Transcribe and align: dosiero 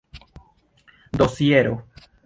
dosiero 1.13 1.85